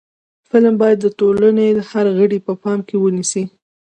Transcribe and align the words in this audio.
فلم 0.49 0.75
باید 0.81 0.99
د 1.01 1.07
ټولنې 1.19 1.67
هر 1.91 2.05
غړی 2.17 2.39
په 2.47 2.53
پام 2.63 2.79
کې 2.87 2.95
ونیسي 2.99 3.43